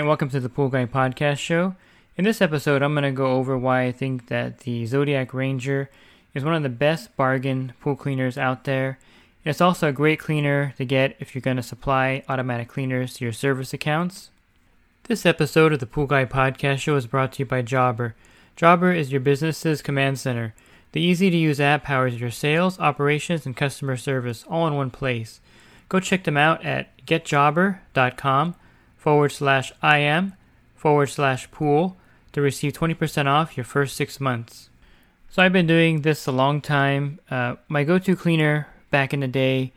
And 0.00 0.08
welcome 0.08 0.30
to 0.30 0.40
the 0.40 0.48
Pool 0.48 0.70
Guy 0.70 0.86
Podcast 0.86 1.36
Show. 1.40 1.74
In 2.16 2.24
this 2.24 2.40
episode, 2.40 2.80
I'm 2.80 2.94
going 2.94 3.04
to 3.04 3.12
go 3.12 3.32
over 3.32 3.58
why 3.58 3.82
I 3.82 3.92
think 3.92 4.28
that 4.28 4.60
the 4.60 4.86
Zodiac 4.86 5.34
Ranger 5.34 5.90
is 6.32 6.42
one 6.42 6.54
of 6.54 6.62
the 6.62 6.70
best 6.70 7.14
bargain 7.18 7.74
pool 7.82 7.96
cleaners 7.96 8.38
out 8.38 8.64
there. 8.64 8.98
It's 9.44 9.60
also 9.60 9.88
a 9.88 9.92
great 9.92 10.18
cleaner 10.18 10.72
to 10.78 10.86
get 10.86 11.16
if 11.20 11.34
you're 11.34 11.42
going 11.42 11.58
to 11.58 11.62
supply 11.62 12.22
automatic 12.30 12.66
cleaners 12.66 13.12
to 13.14 13.26
your 13.26 13.34
service 13.34 13.74
accounts. 13.74 14.30
This 15.02 15.26
episode 15.26 15.74
of 15.74 15.80
the 15.80 15.86
Pool 15.86 16.06
Guy 16.06 16.24
Podcast 16.24 16.78
Show 16.78 16.96
is 16.96 17.06
brought 17.06 17.32
to 17.32 17.40
you 17.40 17.44
by 17.44 17.60
Jobber. 17.60 18.14
Jobber 18.56 18.94
is 18.94 19.12
your 19.12 19.20
business's 19.20 19.82
command 19.82 20.18
center. 20.18 20.54
The 20.92 21.02
easy 21.02 21.28
to 21.28 21.36
use 21.36 21.60
app 21.60 21.84
powers 21.84 22.18
your 22.18 22.30
sales, 22.30 22.80
operations, 22.80 23.44
and 23.44 23.54
customer 23.54 23.98
service 23.98 24.46
all 24.48 24.66
in 24.66 24.74
one 24.76 24.90
place. 24.90 25.42
Go 25.90 26.00
check 26.00 26.24
them 26.24 26.38
out 26.38 26.64
at 26.64 26.88
getjobber.com 27.04 28.54
forward 29.00 29.30
slash 29.30 29.72
IM 29.82 30.34
forward 30.76 31.06
slash 31.06 31.50
pool 31.50 31.96
to 32.32 32.42
receive 32.42 32.74
20% 32.74 33.26
off 33.26 33.56
your 33.56 33.64
first 33.64 33.96
six 33.96 34.20
months. 34.20 34.68
So 35.30 35.42
I've 35.42 35.54
been 35.54 35.66
doing 35.66 36.02
this 36.02 36.26
a 36.26 36.32
long 36.32 36.60
time. 36.60 37.18
Uh, 37.30 37.56
my 37.66 37.82
go 37.82 37.98
to 37.98 38.14
cleaner 38.14 38.68
back 38.90 39.14
in 39.14 39.20
the 39.20 39.28
day 39.28 39.72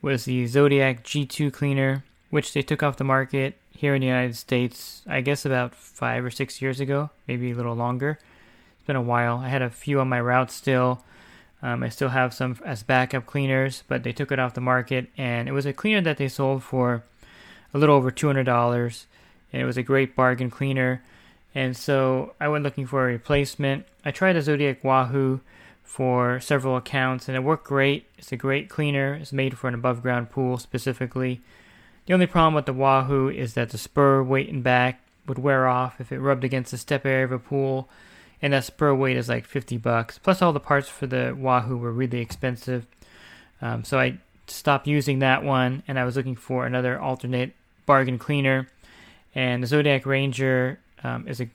was 0.00 0.24
the 0.24 0.46
Zodiac 0.46 1.04
G2 1.04 1.52
cleaner, 1.52 2.02
which 2.30 2.54
they 2.54 2.62
took 2.62 2.82
off 2.82 2.96
the 2.96 3.04
market 3.04 3.58
here 3.76 3.94
in 3.94 4.00
the 4.00 4.06
United 4.06 4.36
States, 4.36 5.02
I 5.06 5.20
guess 5.20 5.44
about 5.44 5.74
five 5.74 6.24
or 6.24 6.30
six 6.30 6.62
years 6.62 6.80
ago, 6.80 7.10
maybe 7.28 7.50
a 7.50 7.54
little 7.54 7.76
longer. 7.76 8.18
It's 8.78 8.86
been 8.86 8.96
a 8.96 9.02
while. 9.02 9.38
I 9.38 9.48
had 9.48 9.62
a 9.62 9.70
few 9.70 10.00
on 10.00 10.08
my 10.08 10.20
route 10.20 10.50
still. 10.50 11.04
Um, 11.62 11.82
I 11.82 11.90
still 11.90 12.08
have 12.08 12.32
some 12.32 12.58
as 12.64 12.82
backup 12.82 13.26
cleaners, 13.26 13.84
but 13.86 14.02
they 14.02 14.12
took 14.12 14.32
it 14.32 14.38
off 14.38 14.54
the 14.54 14.60
market, 14.62 15.10
and 15.18 15.46
it 15.46 15.52
was 15.52 15.66
a 15.66 15.74
cleaner 15.74 16.00
that 16.00 16.16
they 16.16 16.28
sold 16.28 16.62
for 16.62 17.04
a 17.74 17.78
little 17.78 17.96
over 17.96 18.10
$200, 18.10 19.06
and 19.52 19.62
it 19.62 19.64
was 19.64 19.76
a 19.76 19.82
great 19.82 20.14
bargain 20.14 20.50
cleaner. 20.50 21.02
And 21.54 21.76
so 21.76 22.34
I 22.40 22.48
went 22.48 22.64
looking 22.64 22.86
for 22.86 23.02
a 23.02 23.12
replacement. 23.12 23.86
I 24.04 24.10
tried 24.10 24.36
a 24.36 24.42
Zodiac 24.42 24.82
Wahoo 24.82 25.40
for 25.82 26.40
several 26.40 26.76
accounts, 26.76 27.28
and 27.28 27.36
it 27.36 27.40
worked 27.40 27.66
great. 27.66 28.06
It's 28.16 28.32
a 28.32 28.36
great 28.36 28.68
cleaner. 28.68 29.14
It's 29.14 29.32
made 29.32 29.58
for 29.58 29.68
an 29.68 29.74
above 29.74 30.02
ground 30.02 30.30
pool 30.30 30.56
specifically. 30.58 31.42
The 32.06 32.14
only 32.14 32.26
problem 32.26 32.54
with 32.54 32.66
the 32.66 32.72
Wahoo 32.72 33.28
is 33.28 33.54
that 33.54 33.70
the 33.70 33.78
spur 33.78 34.22
weight 34.22 34.48
and 34.48 34.62
back 34.62 35.00
would 35.26 35.38
wear 35.38 35.68
off 35.68 36.00
if 36.00 36.10
it 36.10 36.18
rubbed 36.18 36.44
against 36.44 36.70
the 36.70 36.78
step 36.78 37.06
area 37.06 37.24
of 37.24 37.32
a 37.32 37.38
pool, 37.38 37.88
and 38.40 38.52
that 38.52 38.64
spur 38.64 38.94
weight 38.94 39.16
is 39.16 39.28
like 39.28 39.44
50 39.44 39.76
bucks. 39.76 40.18
Plus, 40.18 40.42
all 40.42 40.52
the 40.52 40.60
parts 40.60 40.88
for 40.88 41.06
the 41.06 41.36
Wahoo 41.38 41.76
were 41.76 41.92
really 41.92 42.20
expensive. 42.20 42.86
Um, 43.60 43.84
so 43.84 44.00
I 44.00 44.18
stopped 44.46 44.86
using 44.86 45.20
that 45.20 45.44
one, 45.44 45.82
and 45.86 45.98
I 45.98 46.04
was 46.04 46.16
looking 46.16 46.34
for 46.34 46.66
another 46.66 46.98
alternate 46.98 47.52
bargain 47.86 48.18
cleaner. 48.18 48.68
And 49.34 49.62
the 49.62 49.66
Zodiac 49.66 50.04
Ranger 50.06 50.78
um, 51.02 51.26
is 51.26 51.40
a 51.40 51.48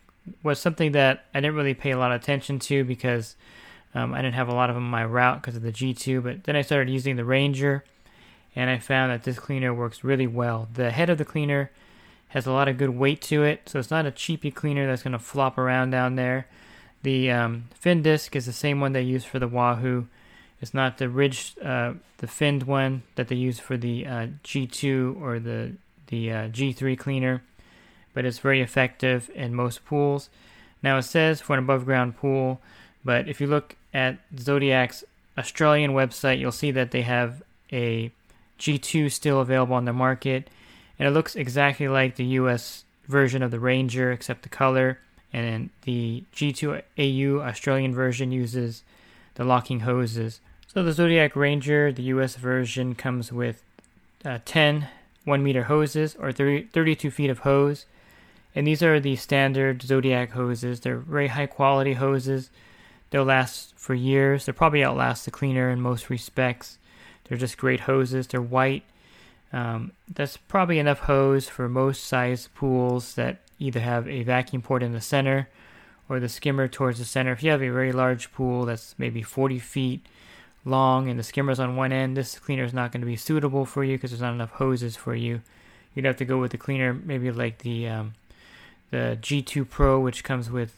was 0.44 0.60
something 0.60 0.92
that 0.92 1.26
I 1.34 1.40
didn't 1.40 1.56
really 1.56 1.74
pay 1.74 1.92
a 1.92 1.98
lot 1.98 2.12
of 2.12 2.22
attention 2.22 2.60
to 2.60 2.84
because 2.84 3.36
um, 3.94 4.14
I 4.14 4.22
didn't 4.22 4.36
have 4.36 4.50
a 4.50 4.54
lot 4.54 4.70
of 4.70 4.76
them 4.76 4.86
on 4.86 4.92
my 4.92 5.06
route 5.06 5.42
because 5.42 5.56
of 5.56 5.62
the 5.62 5.72
G2. 5.72 6.22
But 6.24 6.44
then 6.44 6.56
I 6.56 6.62
started 6.62 6.92
using 6.92 7.16
the 7.16 7.26
Ranger, 7.26 7.84
and 8.56 8.70
I 8.70 8.78
found 8.80 9.12
that 9.12 9.24
this 9.24 9.40
cleaner 9.40 9.74
works 9.74 10.04
really 10.04 10.28
well. 10.28 10.68
The 10.74 10.92
head 10.92 11.10
of 11.10 11.18
the 11.18 11.26
cleaner 11.26 11.72
has 12.30 12.46
a 12.46 12.52
lot 12.52 12.68
of 12.68 12.78
good 12.78 12.90
weight 12.90 13.22
to 13.22 13.44
it, 13.44 13.70
so 13.70 13.80
it's 13.80 13.92
not 13.92 14.06
a 14.06 14.12
cheapy 14.12 14.52
cleaner 14.52 14.86
that's 14.86 15.04
going 15.04 15.14
to 15.14 15.20
flop 15.20 15.58
around 15.58 15.92
down 15.92 16.16
there. 16.16 16.48
The 17.04 17.32
um, 17.32 17.66
fin 17.74 18.02
disc 18.02 18.36
is 18.36 18.46
the 18.46 18.54
same 18.54 18.82
one 18.82 18.92
they 18.92 19.02
use 19.02 19.24
for 19.24 19.40
the 19.40 19.48
Wahoo. 19.48 20.08
It's 20.60 20.74
not 20.74 20.98
the 20.98 21.08
ridged, 21.08 21.60
uh, 21.62 21.94
the 22.18 22.28
finned 22.28 22.64
one 22.64 23.04
that 23.16 23.28
they 23.28 23.36
use 23.36 23.60
for 23.60 23.78
the 23.78 24.06
uh, 24.06 24.28
G2 24.44 25.22
or 25.22 25.40
the 25.40 25.74
the 26.08 26.32
uh, 26.32 26.36
G3 26.50 26.98
cleaner 26.98 27.44
but 28.18 28.26
it's 28.26 28.40
very 28.40 28.62
effective 28.62 29.30
in 29.36 29.54
most 29.54 29.86
pools. 29.86 30.32
Now 30.82 30.98
it 30.98 31.04
says 31.04 31.40
for 31.40 31.54
an 31.54 31.60
above 31.60 31.86
ground 31.86 32.18
pool, 32.18 32.60
but 33.06 33.30
if 33.30 33.40
you 33.40 33.46
look 33.46 33.76
at 33.94 34.18
Zodiac's 34.40 35.04
Australian 35.38 35.92
website, 35.92 36.40
you'll 36.40 36.52
see 36.52 36.72
that 36.72 36.90
they 36.90 37.04
have 37.04 37.44
a 37.72 38.12
G2 38.58 39.12
still 39.12 39.40
available 39.40 39.76
on 39.76 39.86
the 39.86 39.94
market, 39.94 40.50
and 40.98 41.08
it 41.08 41.12
looks 41.12 41.36
exactly 41.36 41.88
like 41.88 42.16
the 42.16 42.26
US 42.42 42.86
version 43.08 43.44
of 43.44 43.52
the 43.52 43.60
Ranger 43.60 44.12
except 44.12 44.42
the 44.42 44.50
color. 44.50 44.98
And 45.32 45.70
the 45.84 46.24
G2 46.34 46.82
AU 46.98 47.48
Australian 47.48 47.94
version 47.94 48.32
uses 48.32 48.82
the 49.36 49.44
locking 49.44 49.82
hoses. 49.82 50.42
So 50.66 50.82
the 50.82 50.92
Zodiac 50.92 51.36
Ranger, 51.36 51.92
the 51.92 52.02
US 52.14 52.36
version, 52.36 52.96
comes 52.96 53.32
with 53.32 53.62
uh, 54.26 54.40
10 54.44 54.88
1 55.28 55.44
meter 55.44 55.64
hoses 55.64 56.16
or 56.20 56.32
30, 56.32 56.70
32 56.74 57.12
feet 57.12 57.30
of 57.30 57.40
hose 57.40 57.86
and 58.58 58.66
these 58.66 58.82
are 58.82 59.00
the 59.00 59.16
standard 59.16 59.84
Zodiac 59.84 60.32
hoses. 60.32 60.80
They're 60.80 60.98
very 60.98 61.28
high 61.28 61.46
quality 61.46 61.94
hoses. 61.94 62.50
They'll 63.12 63.24
last 63.24 63.78
for 63.78 63.94
years. 63.94 64.48
They'll 64.48 64.56
probably 64.56 64.84
outlast 64.84 65.26
the 65.26 65.32
cleaner 65.32 65.70
in 65.70 65.80
most 65.80 66.10
respects. 66.10 66.80
They're 67.26 67.38
just 67.38 67.60
great 67.60 67.82
hoses. 67.82 68.26
They're 68.26 68.42
white. 68.42 68.82
Um, 69.54 69.92
that's 70.12 70.38
probably 70.38 70.80
enough 70.80 71.02
hose 71.02 71.48
for 71.48 71.70
most 71.70 72.04
size 72.06 72.50
pools 72.56 73.14
that 73.14 73.42
either 73.60 73.80
have 73.80 74.08
a 74.08 74.24
vacuum 74.24 74.64
port 74.64 74.82
in 74.82 74.92
the 74.92 75.02
center 75.02 75.50
or 76.10 76.20
the 76.20 76.28
skimmer 76.28 76.68
towards 76.68 76.98
the 76.98 77.06
center. 77.06 77.34
If 77.34 77.44
you 77.44 77.52
have 77.52 77.62
a 77.62 77.70
very 77.70 77.92
large 77.92 78.32
pool 78.32 78.66
that's 78.66 78.96
maybe 78.98 79.22
40 79.22 79.60
feet 79.60 80.04
long 80.68 81.10
and 81.10 81.18
the 81.18 81.24
skimmer's 81.24 81.60
on 81.60 81.76
one 81.76 81.92
end, 81.92 82.18
this 82.18 82.38
cleaner 82.38 82.64
is 82.64 82.74
not 82.74 82.92
going 82.92 83.02
to 83.02 83.08
be 83.08 83.16
suitable 83.16 83.66
for 83.66 83.84
you 83.84 83.98
because 83.98 84.12
there's 84.12 84.22
not 84.22 84.34
enough 84.34 84.52
hoses 84.52 84.96
for 84.96 85.16
you. 85.16 85.42
You'd 85.96 86.06
have 86.06 86.18
to 86.18 86.26
go 86.26 86.38
with 86.38 86.52
the 86.52 86.58
cleaner, 86.58 86.94
maybe 86.94 87.32
like 87.32 87.60
the 87.60 87.88
um, 87.88 88.14
the 88.92 89.18
G2 89.22 89.70
Pro, 89.70 90.00
which 90.00 90.24
comes 90.24 90.50
with 90.50 90.76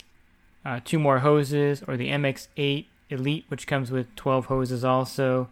uh, 0.65 0.79
two 0.83 0.99
more 0.99 1.19
hoses, 1.19 1.83
or 1.87 1.97
the 1.97 2.09
MX8 2.09 2.85
Elite, 3.09 3.45
which 3.49 3.67
comes 3.67 3.91
with 3.91 4.15
12 4.15 4.45
hoses 4.45 4.83
also. 4.83 5.49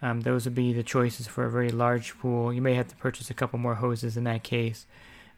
Um, 0.00 0.22
those 0.22 0.44
would 0.44 0.54
be 0.54 0.72
the 0.72 0.82
choices 0.82 1.26
for 1.28 1.44
a 1.44 1.50
very 1.50 1.70
large 1.70 2.18
pool. 2.18 2.52
You 2.52 2.60
may 2.60 2.74
have 2.74 2.88
to 2.88 2.96
purchase 2.96 3.30
a 3.30 3.34
couple 3.34 3.58
more 3.58 3.76
hoses 3.76 4.16
in 4.16 4.24
that 4.24 4.42
case. 4.42 4.84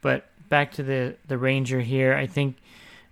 But 0.00 0.26
back 0.48 0.72
to 0.72 0.82
the, 0.82 1.16
the 1.28 1.36
Ranger 1.36 1.80
here, 1.80 2.14
I 2.14 2.26
think 2.26 2.56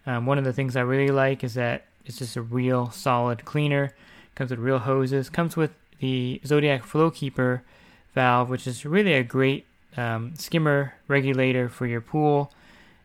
um, 0.07 0.27
one 0.27 0.39
of 0.39 0.45
the 0.45 0.53
things 0.53 0.77
I 0.77 0.81
really 0.81 1.13
like 1.13 1.45
is 1.45 1.55
that 1.55 1.85
it's 2.07 2.19
just 2.19 2.37
a 2.37 2.43
real 2.43 2.91
solid 2.91 3.45
cleaner. 3.45 3.95
Comes 4.35 4.51
with 4.51 4.61
real 4.61 4.79
hoses. 4.79 5.29
Comes 5.29 5.57
with 5.57 5.73
the 6.01 6.41
Zodiac 6.45 6.85
Flow 6.85 7.11
Keeper 7.11 7.63
valve, 8.15 8.49
which 8.49 8.67
is 8.67 8.85
really 8.85 9.15
a 9.15 9.23
great 9.23 9.67
um, 9.97 10.35
skimmer 10.37 10.95
regulator 11.09 11.69
for 11.69 11.87
your 11.87 12.01
pool. 12.01 12.53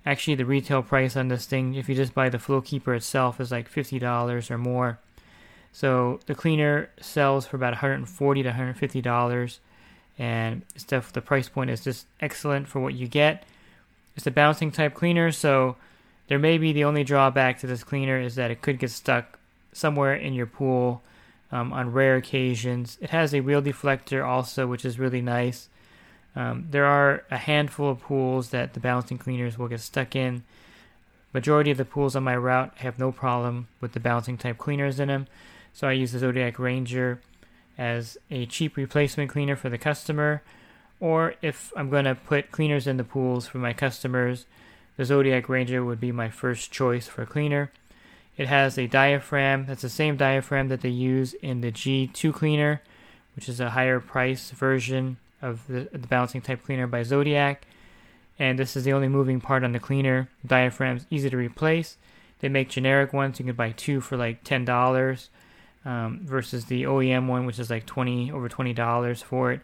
Actually, 0.06 0.36
the 0.36 0.46
retail 0.46 0.82
price 0.82 1.18
on 1.18 1.28
this 1.28 1.46
thing, 1.46 1.76
if 1.76 1.90
you 1.90 1.96
just 1.96 2.14
buy 2.14 2.30
the 2.30 2.40
flow 2.40 2.62
keeper 2.62 2.94
itself, 2.94 3.42
is 3.42 3.52
like 3.52 3.70
$50 3.70 4.50
or 4.50 4.58
more. 4.58 5.00
So 5.74 6.22
the 6.28 6.36
cleaner 6.36 6.90
sells 7.02 7.46
for 7.46 7.58
about 7.58 7.74
140 7.74 8.44
to 8.44 8.52
$150, 8.52 9.60
and 10.18 10.64
stuff. 10.76 11.14
The 11.14 11.22
price 11.22 11.50
point 11.50 11.70
is 11.70 11.84
just 11.84 12.08
excellent 12.20 12.68
for 12.68 12.80
what 12.80 12.94
you 12.94 13.08
get. 13.08 13.44
It's 14.16 14.28
a 14.28 14.32
bouncing 14.32 14.72
type 14.72 14.94
cleaner, 14.94 15.32
so 15.32 15.76
there 16.28 16.40
may 16.40 16.58
be 16.58 16.74
the 16.74 16.84
only 16.84 17.04
drawback 17.04 17.60
to 17.60 17.68
this 17.68 17.84
cleaner 17.84 18.20
is 18.20 18.36
that 18.36 18.52
it 18.52 18.62
could 18.62 18.80
get 18.80 18.92
stuck 18.92 19.38
somewhere 19.74 20.16
in 20.16 20.34
your 20.34 20.48
pool 20.48 21.04
um, 21.52 21.74
on 21.74 21.92
rare 21.92 22.16
occasions. 22.16 22.98
It 23.02 23.10
has 23.12 23.34
a 23.34 23.42
wheel 23.42 23.62
deflector 23.62 24.26
also, 24.26 24.68
which 24.68 24.86
is 24.86 25.00
really 25.00 25.22
nice. 25.22 25.70
Um, 26.36 26.68
there 26.70 26.86
are 26.86 27.24
a 27.32 27.38
handful 27.38 27.90
of 27.90 28.02
pools 28.02 28.50
that 28.50 28.74
the 28.74 28.80
balancing 28.80 29.18
cleaners 29.18 29.58
will 29.58 29.68
get 29.68 29.80
stuck 29.80 30.16
in. 30.16 30.44
Majority 31.34 31.72
of 31.72 31.78
the 31.78 31.86
pools 31.86 32.16
on 32.16 32.24
my 32.24 32.36
route 32.36 32.74
have 32.78 33.00
no 33.00 33.12
problem 33.12 33.68
with 33.82 33.94
the 33.94 34.00
balancing 34.00 34.38
type 34.38 34.58
cleaners 34.58 35.00
in 35.00 35.08
them, 35.08 35.28
so 35.74 35.88
I 35.88 35.94
use 35.94 36.12
the 36.12 36.20
Zodiac 36.20 36.60
Ranger 36.60 37.22
as 37.78 38.18
a 38.32 38.46
cheap 38.46 38.78
replacement 38.78 39.30
cleaner 39.30 39.56
for 39.56 39.70
the 39.70 39.78
customer. 39.78 40.42
Or 41.00 41.36
if 41.42 41.72
I'm 41.76 41.90
going 41.90 42.06
to 42.06 42.16
put 42.16 42.52
cleaners 42.52 42.88
in 42.88 42.98
the 42.98 43.04
pools 43.04 43.48
for 43.48 43.60
my 43.60 43.74
customers, 43.74 44.46
the 44.96 45.06
Zodiac 45.06 45.48
Ranger 45.48 45.86
would 45.86 46.00
be 46.00 46.12
my 46.12 46.30
first 46.30 46.72
choice 46.72 47.08
for 47.08 47.22
a 47.22 47.28
cleaner. 47.28 47.72
It 48.38 48.48
has 48.48 48.78
a 48.78 48.88
diaphragm 48.88 49.66
that's 49.66 49.82
the 49.82 49.90
same 49.90 50.16
diaphragm 50.16 50.68
that 50.68 50.82
they 50.82 50.90
use 50.90 51.34
in 51.36 51.62
the 51.62 51.72
G2 51.72 52.34
cleaner, 52.34 52.82
which 53.36 53.50
is 53.50 53.60
a 53.60 53.72
higher 53.72 54.00
price 54.00 54.52
version 54.52 55.18
of 55.42 55.66
the, 55.68 55.90
the 55.92 56.08
balancing 56.08 56.42
type 56.42 56.64
cleaner 56.64 56.88
by 56.88 57.04
Zodiac. 57.04 57.66
And 58.40 58.60
this 58.60 58.76
is 58.76 58.84
the 58.84 58.94
only 58.94 59.08
moving 59.08 59.42
part 59.42 59.64
on 59.64 59.72
the 59.72 59.80
cleaner. 59.80 60.30
The 60.44 60.50
diaphragm's 60.50 61.08
easy 61.10 61.30
to 61.30 61.38
replace. 61.38 61.98
They 62.40 62.50
make 62.50 62.70
generic 62.70 63.14
ones. 63.14 63.40
You 63.40 63.46
can 63.46 63.56
buy 63.56 63.72
two 63.72 64.00
for 64.00 64.16
like 64.16 64.44
ten 64.44 64.64
dollars, 64.64 65.30
um, 65.86 66.20
versus 66.24 66.66
the 66.66 66.84
OEM 66.84 67.28
one, 67.28 67.46
which 67.46 67.58
is 67.58 67.70
like 67.70 67.86
twenty 67.86 68.32
over 68.32 68.48
twenty 68.48 68.74
dollars 68.74 69.24
for 69.24 69.52
it. 69.52 69.62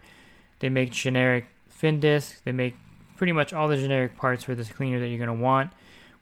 They 0.58 0.68
make 0.68 0.90
generic 0.90 1.46
fin 1.68 2.00
discs. 2.00 2.40
They 2.44 2.52
make 2.52 2.74
pretty 3.16 3.32
much 3.32 3.52
all 3.52 3.68
the 3.68 3.76
generic 3.76 4.16
parts 4.16 4.42
for 4.42 4.54
this 4.54 4.72
cleaner 4.72 4.98
that 4.98 5.08
you're 5.08 5.18
gonna 5.18 5.34
want, 5.34 5.70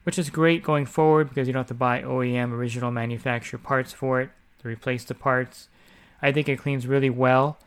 which 0.03 0.19
is 0.19 0.29
great 0.29 0.63
going 0.63 0.85
forward 0.85 1.29
because 1.29 1.47
you 1.47 1.53
don't 1.53 1.61
have 1.61 1.67
to 1.67 1.73
buy 1.73 2.01
OEM 2.01 2.51
original 2.51 2.91
manufacturer 2.91 3.59
parts 3.59 3.93
for 3.93 4.21
it 4.21 4.29
to 4.61 4.67
replace 4.67 5.03
the 5.03 5.15
parts. 5.15 5.67
I 6.21 6.31
think 6.31 6.47
it 6.47 6.59
cleans 6.59 6.87
really 6.87 7.09
well. 7.09 7.57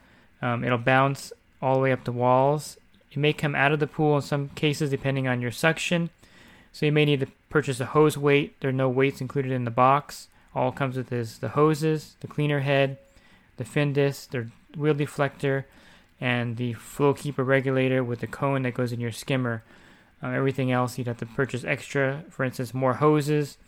Um, 0.43 0.65
it'll 0.65 0.79
bounce 0.79 1.33
all 1.61 1.75
the 1.75 1.81
way 1.81 1.93
up 1.93 2.05
the 2.05 2.13
walls. 2.13 2.77
It 3.11 3.19
may 3.19 3.33
come 3.33 3.55
out 3.55 3.73
of 3.73 3.81
the 3.81 3.87
pool 3.87 4.17
in 4.17 4.23
some 4.23 4.51
cases 4.51 4.91
depending 4.91 5.27
on 5.27 5.41
your 5.41 5.51
suction. 5.51 6.11
So 6.73 6.85
you 6.85 6.93
may 6.93 7.07
need 7.07 7.21
to 7.21 7.29
purchase 7.49 7.81
a 7.81 7.87
hose 7.87 8.19
weight. 8.19 8.61
There 8.61 8.71
are 8.71 8.73
no 8.73 8.89
weights 8.89 9.21
included 9.21 9.53
in 9.53 9.65
the 9.65 9.71
box. 9.71 10.29
All 10.55 10.73
comes 10.73 10.97
with 10.97 11.13
is 11.13 11.39
the 11.39 11.51
hoses, 11.51 12.17
the 12.21 12.27
cleaner 12.27 12.61
head, 12.61 12.99
the 13.57 13.65
fin 13.65 13.93
disc, 13.93 14.31
the 14.31 14.49
wheel 14.77 14.95
deflector, 14.95 15.65
and 16.21 16.57
the 16.57 16.75
flow 16.75 17.15
keeper 17.15 17.45
regulator 17.45 18.03
with 18.03 18.21
the 18.21 18.27
cone 18.27 18.63
that 18.63 18.75
goes 18.75 18.93
in 18.93 19.01
your 19.01 19.13
skimmer. 19.13 19.63
Uh, 20.23 20.29
everything 20.29 20.73
else 20.73 20.97
you'd 20.97 21.07
have 21.07 21.19
to 21.19 21.27
purchase 21.27 21.65
extra. 21.65 22.25
For 22.31 22.45
instance, 22.45 22.73
more 22.73 22.95
hoses, 22.95 23.59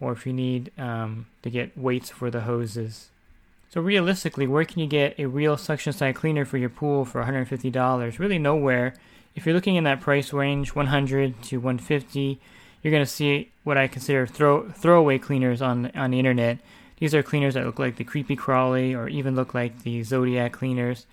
or 0.00 0.12
if 0.12 0.26
you 0.26 0.32
need 0.32 0.72
um, 0.78 1.26
to 1.42 1.50
get 1.50 1.76
weights 1.76 2.10
for 2.10 2.30
the 2.30 2.42
hoses. 2.42 3.10
So 3.70 3.80
realistically, 3.80 4.46
where 4.46 4.64
can 4.64 4.80
you 4.80 4.86
get 4.86 5.18
a 5.18 5.26
real 5.26 5.56
suction 5.56 5.92
side 5.92 6.14
cleaner 6.14 6.44
for 6.44 6.58
your 6.58 6.68
pool 6.68 7.04
for 7.04 7.24
$150? 7.24 8.18
Really 8.18 8.38
nowhere. 8.38 8.94
If 9.34 9.46
you're 9.46 9.54
looking 9.54 9.76
in 9.76 9.84
that 9.84 10.00
price 10.00 10.32
range, 10.32 10.74
100 10.74 11.42
to 11.44 11.56
150, 11.56 12.38
you're 12.82 12.90
going 12.90 13.04
to 13.04 13.10
see 13.10 13.50
what 13.64 13.78
I 13.78 13.88
consider 13.88 14.26
throw 14.26 14.68
throwaway 14.70 15.18
cleaners 15.18 15.62
on 15.62 15.90
on 15.94 16.10
the 16.10 16.18
internet. 16.18 16.58
These 16.98 17.14
are 17.14 17.22
cleaners 17.22 17.54
that 17.54 17.64
look 17.64 17.78
like 17.78 17.96
the 17.96 18.04
Creepy 18.04 18.36
Crawly 18.36 18.94
or 18.94 19.08
even 19.08 19.34
look 19.34 19.54
like 19.54 19.82
the 19.82 20.02
Zodiac 20.02 20.52
cleaners, 20.52 21.06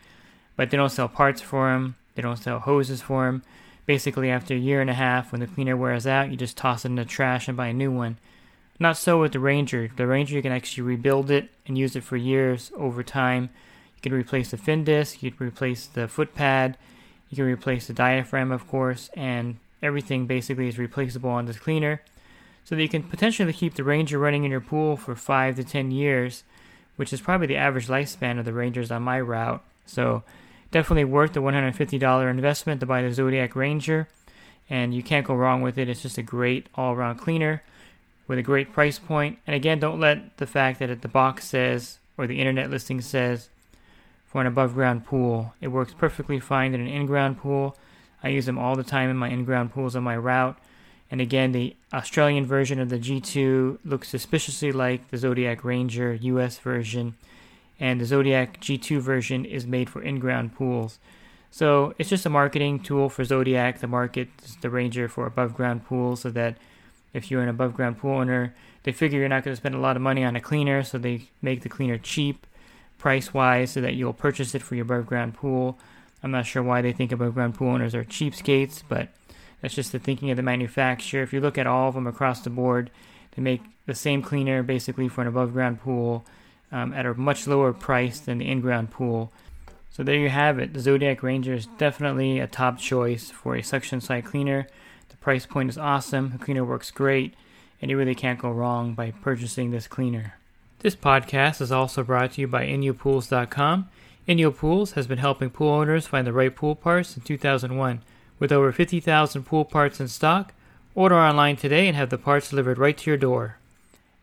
but 0.55 0.69
they 0.69 0.77
don't 0.77 0.91
sell 0.91 1.07
parts 1.07 1.41
for 1.41 1.71
them. 1.71 1.95
They 2.15 2.21
don't 2.21 2.37
sell 2.37 2.59
hoses 2.59 3.01
for 3.01 3.25
them. 3.25 3.43
Basically, 3.89 4.29
after 4.29 4.53
a 4.53 4.57
year 4.59 4.81
and 4.81 4.89
a 4.91 4.93
half, 4.93 5.31
when 5.31 5.41
the 5.41 5.47
cleaner 5.47 5.75
wears 5.75 6.05
out, 6.05 6.29
you 6.29 6.37
just 6.37 6.55
toss 6.55 6.85
it 6.85 6.89
in 6.89 6.95
the 6.95 7.05
trash 7.05 7.47
and 7.47 7.57
buy 7.57 7.69
a 7.69 7.73
new 7.73 7.91
one. 7.91 8.19
Not 8.79 8.97
so 8.97 9.19
with 9.19 9.31
the 9.31 9.39
Ranger. 9.39 9.89
The 9.97 10.05
Ranger, 10.05 10.35
you 10.35 10.43
can 10.43 10.51
actually 10.51 10.83
rebuild 10.83 11.31
it 11.31 11.49
and 11.65 11.75
use 11.75 11.95
it 11.95 12.03
for 12.03 12.15
years 12.15 12.71
over 12.77 13.01
time. 13.01 13.49
You 13.95 14.01
can 14.03 14.13
replace 14.13 14.51
the 14.51 14.57
fin 14.57 14.83
disc, 14.83 15.23
you 15.23 15.31
can 15.31 15.47
replace 15.47 15.87
the 15.87 16.07
foot 16.07 16.35
pad, 16.35 16.77
you 17.31 17.37
can 17.37 17.45
replace 17.45 17.87
the 17.87 17.93
diaphragm, 17.93 18.51
of 18.51 18.67
course, 18.67 19.09
and 19.15 19.57
everything 19.81 20.27
basically 20.27 20.67
is 20.67 20.77
replaceable 20.77 21.31
on 21.31 21.47
this 21.47 21.57
cleaner. 21.57 22.03
So 22.65 22.75
that 22.75 22.83
you 22.83 22.89
can 22.89 23.01
potentially 23.01 23.53
keep 23.53 23.73
the 23.73 23.83
Ranger 23.83 24.19
running 24.19 24.43
in 24.43 24.51
your 24.51 24.61
pool 24.61 24.97
for 24.97 25.15
5 25.15 25.55
to 25.55 25.63
10 25.63 25.89
years, 25.89 26.43
which 26.95 27.11
is 27.11 27.21
probably 27.21 27.47
the 27.47 27.57
average 27.57 27.87
lifespan 27.87 28.37
of 28.37 28.45
the 28.45 28.53
Rangers 28.53 28.91
on 28.91 29.01
my 29.01 29.19
route. 29.19 29.63
So 29.87 30.21
definitely 30.71 31.05
worth 31.05 31.33
the 31.33 31.41
$150 31.41 32.29
investment 32.29 32.79
to 32.79 32.85
buy 32.85 33.01
the 33.01 33.11
Zodiac 33.11 33.55
Ranger, 33.55 34.07
and 34.69 34.93
you 34.93 35.03
can't 35.03 35.25
go 35.25 35.35
wrong 35.35 35.61
with 35.61 35.77
it. 35.77 35.89
It's 35.89 36.01
just 36.01 36.17
a 36.17 36.23
great 36.23 36.67
all 36.75 36.93
around 36.93 37.17
cleaner 37.17 37.63
with 38.27 38.37
a 38.37 38.43
great 38.43 38.71
price 38.71 38.99
point. 38.99 39.39
And 39.47 39.55
again, 39.55 39.79
don't 39.79 39.99
let 39.99 40.37
the 40.37 40.47
fact 40.47 40.79
that 40.79 41.01
the 41.01 41.07
box 41.07 41.47
says 41.47 41.97
or 42.17 42.27
the 42.27 42.39
internet 42.39 42.69
listing 42.69 43.01
says 43.01 43.49
for 44.27 44.41
an 44.41 44.47
above 44.47 44.75
ground 44.75 45.05
pool. 45.05 45.53
It 45.59 45.69
works 45.69 45.93
perfectly 45.97 46.39
fine 46.39 46.73
in 46.73 46.81
an 46.81 46.87
in 46.87 47.07
ground 47.07 47.39
pool. 47.39 47.75
I 48.23 48.29
use 48.29 48.45
them 48.45 48.59
all 48.59 48.75
the 48.75 48.83
time 48.83 49.09
in 49.09 49.17
my 49.17 49.29
in 49.29 49.45
ground 49.45 49.73
pools 49.73 49.95
on 49.95 50.03
my 50.03 50.15
route. 50.15 50.57
And 51.09 51.21
again, 51.21 51.53
the 51.53 51.75
Australian 51.91 52.45
version 52.45 52.79
of 52.79 52.89
the 52.89 52.99
G2 52.99 53.79
looks 53.83 54.09
suspiciously 54.09 54.71
like 54.71 55.09
the 55.09 55.17
Zodiac 55.17 55.63
Ranger 55.63 56.13
US 56.13 56.59
version, 56.59 57.15
and 57.79 57.99
the 58.01 58.05
Zodiac 58.05 58.59
G2 58.59 58.99
version 58.99 59.45
is 59.45 59.65
made 59.65 59.89
for 59.89 60.01
in 60.01 60.19
ground 60.19 60.55
pools. 60.55 60.99
So 61.51 61.93
it's 61.97 62.09
just 62.09 62.25
a 62.25 62.29
marketing 62.29 62.79
tool 62.79 63.09
for 63.09 63.23
Zodiac 63.23 63.79
to 63.79 63.87
market 63.87 64.29
the 64.61 64.69
Ranger 64.69 65.07
for 65.07 65.25
above 65.25 65.55
ground 65.55 65.85
pools 65.85 66.21
so 66.21 66.29
that 66.31 66.57
if 67.13 67.31
you're 67.31 67.41
an 67.41 67.49
above 67.49 67.73
ground 67.73 67.97
pool 67.97 68.17
owner, 68.17 68.53
they 68.83 68.91
figure 68.91 69.19
you're 69.19 69.29
not 69.29 69.43
going 69.43 69.53
to 69.53 69.59
spend 69.59 69.75
a 69.75 69.79
lot 69.79 69.95
of 69.95 70.01
money 70.01 70.23
on 70.23 70.35
a 70.35 70.41
cleaner, 70.41 70.83
so 70.83 70.97
they 70.97 71.29
make 71.41 71.61
the 71.61 71.69
cleaner 71.69 71.97
cheap 71.97 72.45
price 72.97 73.33
wise 73.33 73.71
so 73.71 73.81
that 73.81 73.95
you'll 73.95 74.13
purchase 74.13 74.53
it 74.53 74.61
for 74.61 74.75
your 74.75 74.83
above 74.83 75.07
ground 75.07 75.33
pool. 75.33 75.79
I'm 76.21 76.31
not 76.31 76.45
sure 76.45 76.61
why 76.61 76.81
they 76.81 76.91
think 76.91 77.11
above 77.11 77.33
ground 77.33 77.55
pool 77.55 77.69
owners 77.69 77.95
are 77.95 78.03
cheapskates, 78.03 78.83
but 78.87 79.09
that's 79.61 79.73
just 79.73 79.91
the 79.91 79.99
thinking 79.99 80.29
of 80.29 80.37
the 80.37 80.43
manufacturer. 80.43 81.23
If 81.23 81.33
you 81.33 81.41
look 81.41 81.57
at 81.57 81.67
all 81.67 81.89
of 81.89 81.95
them 81.95 82.07
across 82.07 82.41
the 82.41 82.49
board, 82.49 82.91
they 83.35 83.41
make 83.41 83.61
the 83.85 83.95
same 83.95 84.21
cleaner 84.21 84.61
basically 84.61 85.07
for 85.07 85.21
an 85.21 85.27
above 85.27 85.53
ground 85.53 85.81
pool 85.81 86.25
um, 86.71 86.93
at 86.93 87.05
a 87.05 87.13
much 87.13 87.47
lower 87.47 87.73
price 87.73 88.19
than 88.19 88.39
the 88.39 88.49
in 88.49 88.61
ground 88.61 88.91
pool. 88.91 89.31
So 89.89 90.03
there 90.03 90.15
you 90.15 90.29
have 90.29 90.59
it. 90.59 90.73
The 90.73 90.79
Zodiac 90.79 91.23
Ranger 91.23 91.53
is 91.53 91.67
definitely 91.77 92.39
a 92.39 92.47
top 92.47 92.77
choice 92.77 93.29
for 93.29 93.55
a 93.55 93.63
suction 93.63 94.01
side 94.01 94.25
cleaner. 94.25 94.67
The 95.09 95.17
price 95.17 95.45
point 95.45 95.69
is 95.69 95.77
awesome, 95.77 96.31
the 96.31 96.37
cleaner 96.37 96.63
works 96.63 96.91
great, 96.91 97.33
and 97.81 97.89
you 97.89 97.97
really 97.97 98.15
can't 98.15 98.39
go 98.39 98.51
wrong 98.51 98.93
by 98.93 99.11
purchasing 99.11 99.71
this 99.71 99.87
cleaner. 99.87 100.35
This 100.79 100.95
podcast 100.95 101.59
is 101.59 101.71
also 101.73 102.03
brought 102.03 102.33
to 102.33 102.41
you 102.41 102.47
by 102.47 102.65
InyoPools.com. 102.65 103.89
Inyo 104.29 104.55
Pools 104.55 104.91
has 104.93 105.07
been 105.07 105.17
helping 105.17 105.49
pool 105.49 105.73
owners 105.73 106.07
find 106.07 106.25
the 106.25 106.31
right 106.31 106.55
pool 106.55 106.75
parts 106.75 107.09
since 107.09 107.25
2001. 107.25 108.01
With 108.37 108.51
over 108.51 108.71
50,000 108.71 109.43
pool 109.43 109.65
parts 109.65 109.99
in 109.99 110.07
stock, 110.07 110.53
order 110.95 111.15
online 111.15 111.57
today 111.57 111.87
and 111.87 111.97
have 111.97 112.09
the 112.09 112.17
parts 112.17 112.49
delivered 112.49 112.77
right 112.77 112.97
to 112.97 113.09
your 113.09 113.17
door. 113.17 113.58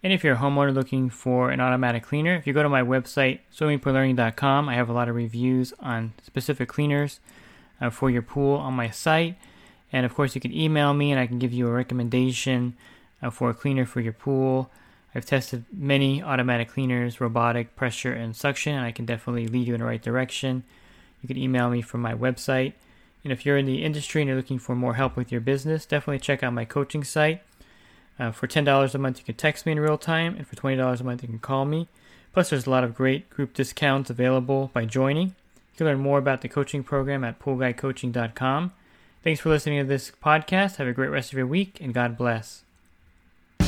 And 0.02 0.12
if 0.12 0.22
you're 0.22 0.34
a 0.34 0.38
homeowner 0.38 0.75
looking 0.75 1.10
for 1.10 1.50
an 1.50 1.60
automatic 1.60 2.04
cleaner, 2.04 2.34
if 2.34 2.46
you 2.46 2.52
go 2.52 2.62
to 2.62 2.69
my 2.69 2.82
website, 2.82 3.40
swimmingpoollearning.com, 3.54 4.69
I 4.69 4.75
have 4.75 4.88
a 4.88 4.93
lot 4.93 5.08
of 5.08 5.14
reviews 5.14 5.72
on 5.81 6.12
specific 6.22 6.69
cleaners 6.69 7.19
uh, 7.81 7.90
for 7.90 8.10
your 8.10 8.22
pool 8.22 8.56
on 8.56 8.75
my 8.75 8.90
site. 8.90 9.37
And 9.93 10.04
of 10.04 10.14
course, 10.14 10.34
you 10.34 10.40
can 10.40 10.54
email 10.54 10.94
me 10.94 11.10
and 11.10 11.20
I 11.20 11.26
can 11.26 11.38
give 11.38 11.52
you 11.52 11.66
a 11.66 11.72
recommendation 11.72 12.76
uh, 13.22 13.31
for 13.31 13.50
a 13.50 13.54
cleaner 13.54 13.87
for 13.87 14.00
your 14.00 14.12
pool. 14.12 14.70
I've 15.14 15.25
tested 15.25 15.64
many 15.72 16.22
automatic 16.22 16.69
cleaners, 16.69 17.20
robotic, 17.20 17.75
pressure, 17.75 18.12
and 18.12 18.37
suction, 18.37 18.75
and 18.75 18.84
I 18.84 18.92
can 18.92 19.06
definitely 19.06 19.49
lead 19.49 19.66
you 19.66 19.75
in 19.75 19.81
the 19.81 19.87
right 19.87 20.02
direction. 20.02 20.62
You 21.22 21.26
can 21.26 21.38
email 21.38 21.70
me 21.70 21.80
from 21.80 22.02
my 22.02 22.12
website. 22.12 22.75
And 23.25 23.32
if 23.32 23.47
you're 23.47 23.56
in 23.56 23.66
the 23.66 23.82
industry 23.82 24.20
and 24.20 24.28
you're 24.28 24.37
looking 24.37 24.59
for 24.59 24.76
more 24.76 24.94
help 24.94 25.16
with 25.16 25.32
your 25.32 25.40
business, 25.40 25.87
definitely 25.87 26.18
check 26.18 26.42
out 26.42 26.52
my 26.52 26.64
coaching 26.64 27.02
site. 27.02 27.42
Uh, 28.18 28.30
for 28.30 28.46
$10 28.46 28.94
a 28.94 28.99
month, 28.99 29.18
you 29.18 29.25
can 29.25 29.35
text 29.35 29.66
me 29.66 29.73
in 29.73 29.80
real 29.80 29.99
time, 29.99 30.37
and 30.37 30.46
for 30.46 30.56
$20 30.56 31.00
a 31.00 31.04
month, 31.04 31.23
you 31.23 31.28
can 31.28 31.38
call 31.38 31.64
me. 31.64 31.88
Plus, 32.32 32.50
there's 32.50 32.66
a 32.66 32.70
lot 32.70 32.85
of 32.85 32.94
great 32.94 33.28
group 33.30 33.54
discounts 33.54 34.11
available 34.11 34.70
by 34.73 34.85
joining. 34.85 35.28
You 35.28 35.78
can 35.78 35.87
learn 35.87 36.00
more 36.00 36.18
about 36.18 36.40
the 36.40 36.49
coaching 36.49 36.82
program 36.82 37.25
at 37.25 37.38
poolguycoaching.com. 37.38 38.73
Thanks 39.23 39.40
for 39.40 39.49
listening 39.50 39.80
to 39.80 39.85
this 39.85 40.12
podcast. 40.23 40.76
Have 40.76 40.87
a 40.87 40.92
great 40.92 41.11
rest 41.11 41.32
of 41.32 41.37
your 41.37 41.46
week, 41.46 41.78
and 41.80 41.92
God 41.92 42.16
bless. 42.16 42.62
The 43.58 43.66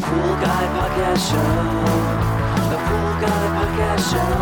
Pool 0.00 0.34
Guy 0.40 0.66
Podcast 0.74 1.30
Show. 1.30 1.36
The 2.70 2.76
Pool 2.76 3.12
Guy 3.20 3.46
Podcast 3.54 4.10
Show. 4.10 4.32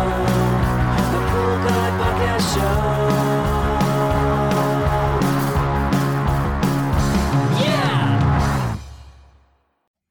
The 1.11 1.21
Pool 1.29 1.55
Guy 1.67 1.89
Podcast 1.99 2.55
Show. 2.55 3.02